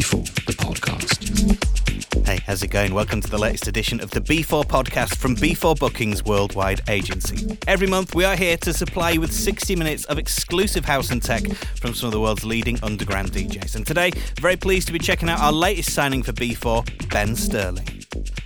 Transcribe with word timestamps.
B4, 0.00 0.46
the 0.46 0.52
podcast. 0.54 2.26
Hey, 2.26 2.40
how's 2.46 2.62
it 2.62 2.68
going? 2.68 2.94
Welcome 2.94 3.20
to 3.20 3.28
the 3.28 3.36
latest 3.36 3.68
edition 3.68 4.00
of 4.00 4.10
the 4.12 4.20
B4 4.22 4.64
podcast 4.64 5.16
from 5.16 5.36
B4 5.36 5.78
Bookings 5.78 6.24
Worldwide 6.24 6.80
Agency. 6.88 7.58
Every 7.66 7.86
month, 7.86 8.14
we 8.14 8.24
are 8.24 8.34
here 8.34 8.56
to 8.58 8.72
supply 8.72 9.10
you 9.10 9.20
with 9.20 9.30
60 9.30 9.76
minutes 9.76 10.06
of 10.06 10.16
exclusive 10.16 10.86
house 10.86 11.10
and 11.10 11.22
tech 11.22 11.42
from 11.76 11.92
some 11.92 12.06
of 12.06 12.12
the 12.12 12.20
world's 12.20 12.46
leading 12.46 12.82
underground 12.82 13.32
DJs. 13.32 13.76
And 13.76 13.86
today, 13.86 14.12
very 14.40 14.56
pleased 14.56 14.86
to 14.86 14.94
be 14.94 14.98
checking 14.98 15.28
out 15.28 15.38
our 15.38 15.52
latest 15.52 15.92
signing 15.92 16.22
for 16.22 16.32
B4, 16.32 17.10
Ben 17.10 17.36
Sterling. 17.36 17.99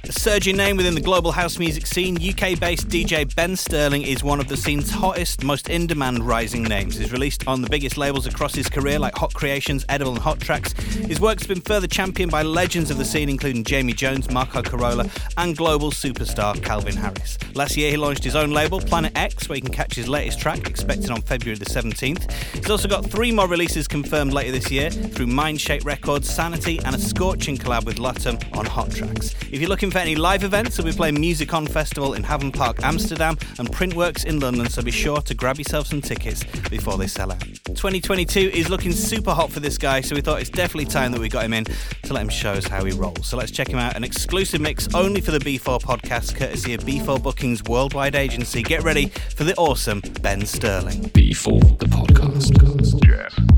A 0.06 0.12
surging 0.12 0.58
name 0.58 0.76
within 0.76 0.94
the 0.94 1.00
global 1.00 1.32
house 1.32 1.58
music 1.58 1.86
scene, 1.86 2.16
UK 2.16 2.60
based 2.60 2.88
DJ 2.88 3.34
Ben 3.34 3.56
Sterling 3.56 4.02
is 4.02 4.22
one 4.22 4.38
of 4.38 4.48
the 4.48 4.56
scene's 4.56 4.90
hottest, 4.90 5.42
most 5.42 5.70
in 5.70 5.86
demand 5.86 6.22
rising 6.26 6.62
names. 6.62 6.98
He's 6.98 7.10
released 7.10 7.48
on 7.48 7.62
the 7.62 7.70
biggest 7.70 7.96
labels 7.96 8.26
across 8.26 8.54
his 8.54 8.68
career 8.68 8.98
like 8.98 9.16
Hot 9.16 9.32
Creations, 9.32 9.82
Edible, 9.88 10.12
and 10.12 10.20
Hottrax. 10.20 10.78
His 11.06 11.22
work's 11.22 11.46
been 11.46 11.62
further 11.62 11.86
championed 11.86 12.30
by 12.30 12.42
legends 12.42 12.90
of 12.90 12.98
the 12.98 13.04
scene, 13.04 13.30
including 13.30 13.64
Jamie 13.64 13.94
Jones, 13.94 14.30
Marco 14.30 14.60
Carola, 14.60 15.08
and 15.38 15.56
global 15.56 15.90
superstar 15.90 16.62
Calvin 16.62 16.96
Harris. 16.96 17.38
Last 17.54 17.74
year, 17.74 17.90
he 17.90 17.96
launched 17.96 18.24
his 18.24 18.36
own 18.36 18.50
label, 18.50 18.80
Planet 18.80 19.12
X, 19.16 19.48
where 19.48 19.56
you 19.56 19.62
can 19.62 19.72
catch 19.72 19.94
his 19.94 20.06
latest 20.06 20.38
track, 20.38 20.68
expected 20.68 21.10
on 21.12 21.22
February 21.22 21.58
the 21.58 21.64
17th. 21.64 22.30
He's 22.52 22.68
also 22.68 22.88
got 22.88 23.06
three 23.06 23.32
more 23.32 23.48
releases 23.48 23.88
confirmed 23.88 24.34
later 24.34 24.52
this 24.52 24.70
year 24.70 24.90
through 24.90 25.28
Mindshake 25.28 25.86
Records, 25.86 26.28
Sanity, 26.28 26.78
and 26.84 26.94
a 26.94 26.98
scorching 26.98 27.56
collab 27.56 27.86
with 27.86 27.96
Latmun 27.96 28.54
on 28.54 28.66
Hottrax. 28.66 29.34
If 29.50 29.60
you're 29.60 29.70
looking 29.70 29.93
for 29.94 30.00
any 30.00 30.16
live 30.16 30.42
events, 30.42 30.74
so 30.74 30.82
we'll 30.82 30.92
be 30.92 30.96
playing 30.96 31.20
Music 31.20 31.54
On 31.54 31.68
Festival 31.68 32.14
in 32.14 32.24
Haven 32.24 32.50
Park, 32.50 32.82
Amsterdam, 32.82 33.38
and 33.60 33.70
Printworks 33.70 34.24
in 34.24 34.40
London, 34.40 34.68
so 34.68 34.82
be 34.82 34.90
sure 34.90 35.20
to 35.20 35.34
grab 35.34 35.56
yourself 35.56 35.86
some 35.86 36.00
tickets 36.00 36.42
before 36.68 36.98
they 36.98 37.06
sell 37.06 37.30
out. 37.30 37.44
2022 37.66 38.40
is 38.52 38.68
looking 38.68 38.90
super 38.90 39.30
hot 39.30 39.52
for 39.52 39.60
this 39.60 39.78
guy, 39.78 40.00
so 40.00 40.16
we 40.16 40.20
thought 40.20 40.40
it's 40.40 40.50
definitely 40.50 40.86
time 40.86 41.12
that 41.12 41.20
we 41.20 41.28
got 41.28 41.44
him 41.44 41.52
in 41.52 41.64
to 42.02 42.12
let 42.12 42.22
him 42.22 42.28
show 42.28 42.54
us 42.54 42.66
how 42.66 42.84
he 42.84 42.90
rolls. 42.90 43.28
So 43.28 43.36
let's 43.36 43.52
check 43.52 43.68
him 43.68 43.78
out. 43.78 43.94
An 43.94 44.02
exclusive 44.02 44.60
mix 44.60 44.92
only 44.96 45.20
for 45.20 45.30
the 45.30 45.38
B4 45.38 45.80
podcast, 45.80 46.34
courtesy 46.34 46.74
of 46.74 46.80
B4 46.80 47.22
Bookings 47.22 47.62
Worldwide 47.62 48.16
Agency. 48.16 48.64
Get 48.64 48.82
ready 48.82 49.06
for 49.36 49.44
the 49.44 49.54
awesome 49.54 50.02
Ben 50.22 50.44
Sterling. 50.44 51.02
B4, 51.10 51.78
the 51.78 51.86
podcast. 51.86 53.04
Jazz. 53.04 53.53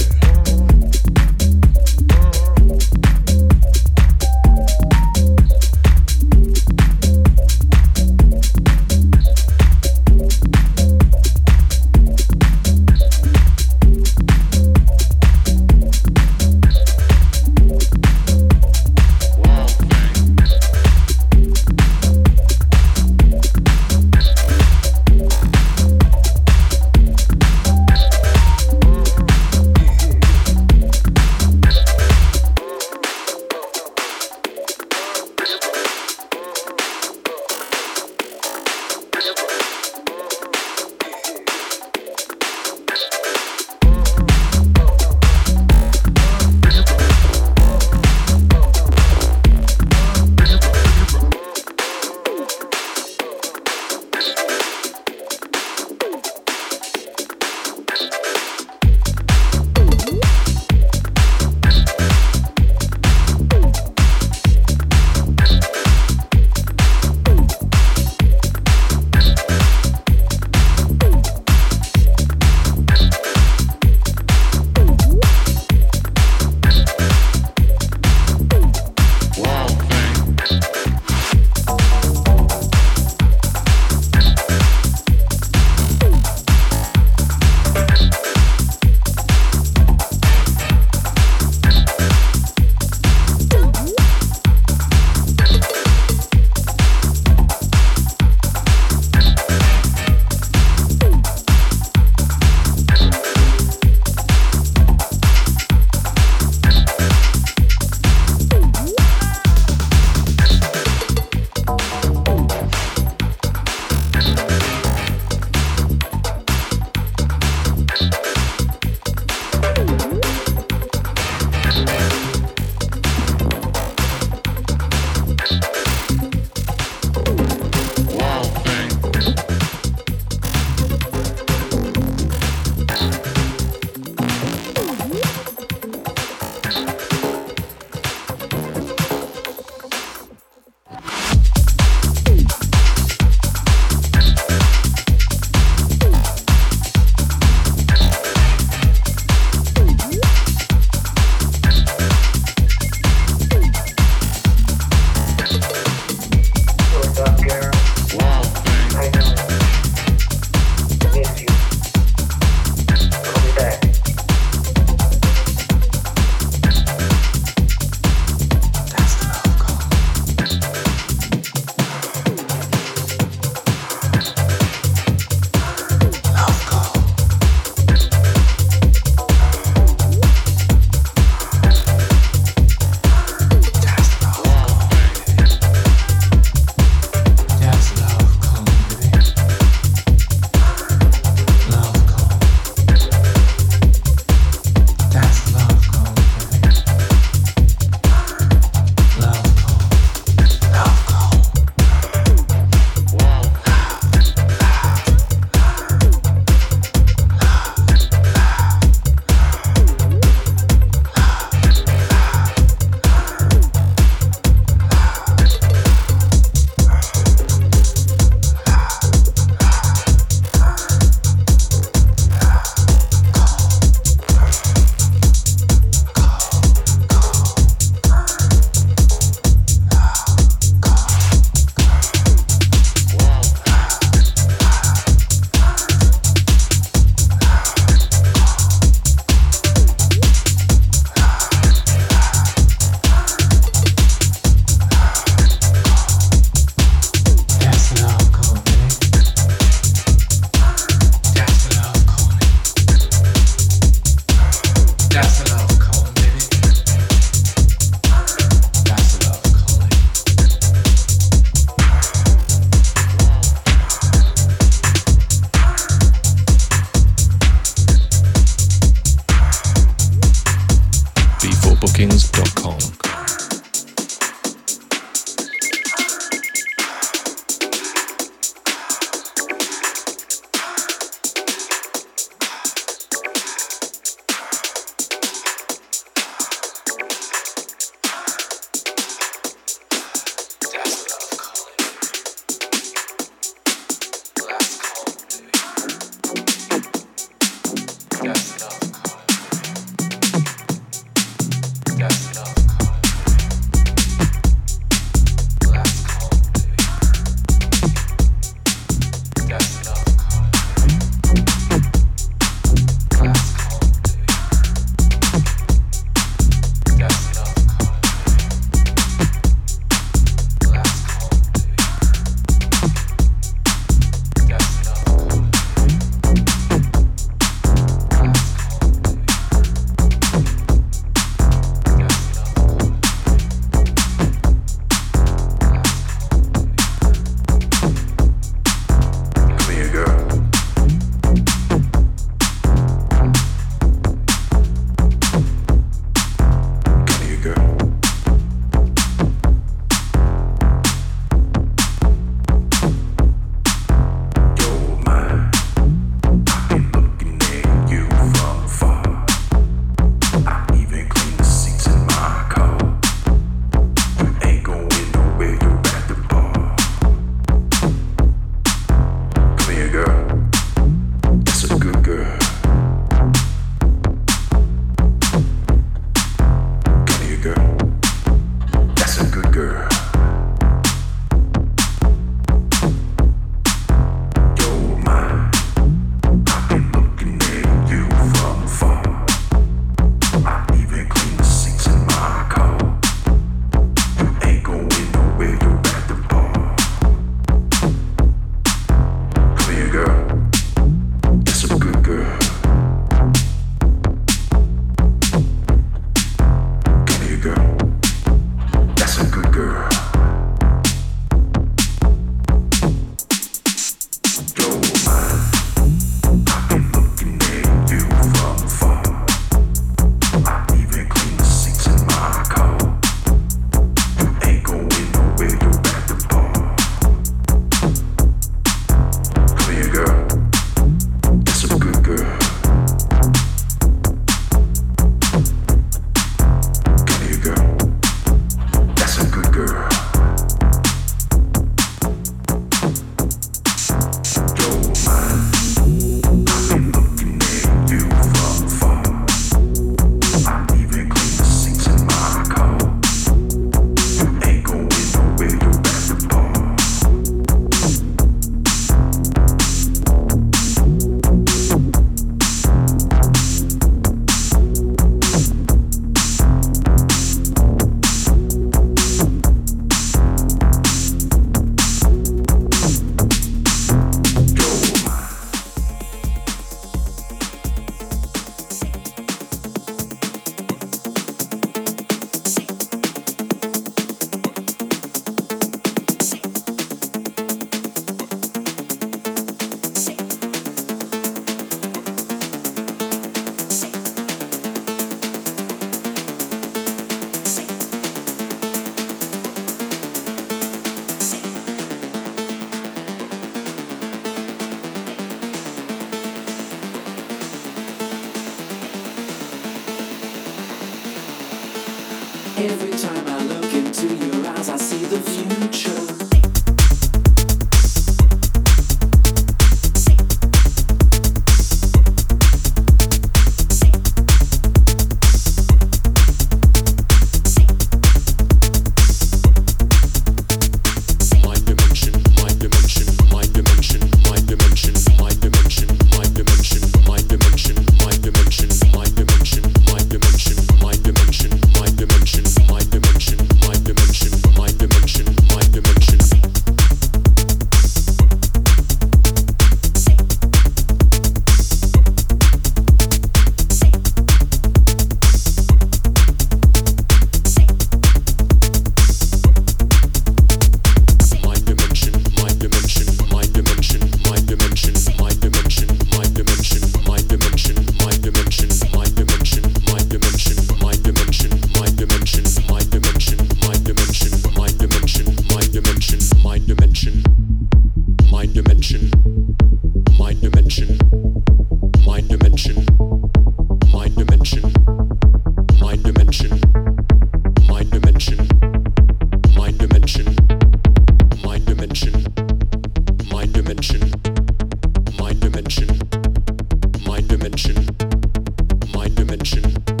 thank 599.61 599.89
you. 599.89 600.00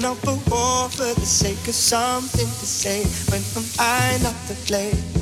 Going 0.00 0.16
up 0.16 0.24
a 0.28 0.50
war 0.50 0.88
for 0.90 1.12
the 1.18 1.26
sake 1.26 1.66
of 1.66 1.74
something 1.74 2.46
to 2.46 2.66
say. 2.66 3.02
When 3.30 3.42
am 3.56 3.68
I 3.80 4.18
not 4.22 4.36
to 4.46 4.54
play? 4.66 5.17